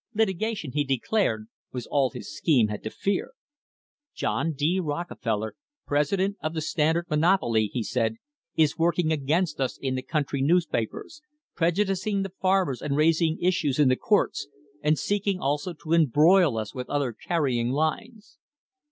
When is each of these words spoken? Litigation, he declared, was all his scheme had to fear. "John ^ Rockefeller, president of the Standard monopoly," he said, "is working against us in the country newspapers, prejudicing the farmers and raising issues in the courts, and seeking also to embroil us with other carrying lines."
Litigation, 0.15 0.71
he 0.71 0.83
declared, 0.83 1.45
was 1.71 1.85
all 1.85 2.09
his 2.09 2.35
scheme 2.35 2.69
had 2.69 2.81
to 2.81 2.89
fear. 2.89 3.33
"John 4.15 4.51
^ 4.53 4.79
Rockefeller, 4.83 5.53
president 5.85 6.37
of 6.41 6.55
the 6.55 6.61
Standard 6.61 7.05
monopoly," 7.07 7.67
he 7.67 7.83
said, 7.83 8.15
"is 8.55 8.79
working 8.79 9.11
against 9.11 9.61
us 9.61 9.77
in 9.77 9.93
the 9.93 10.01
country 10.01 10.41
newspapers, 10.41 11.21
prejudicing 11.53 12.23
the 12.23 12.33
farmers 12.41 12.81
and 12.81 12.97
raising 12.97 13.37
issues 13.39 13.77
in 13.77 13.89
the 13.89 13.95
courts, 13.95 14.47
and 14.81 14.97
seeking 14.97 15.39
also 15.39 15.71
to 15.73 15.93
embroil 15.93 16.57
us 16.57 16.73
with 16.73 16.89
other 16.89 17.13
carrying 17.13 17.69
lines." 17.69 18.39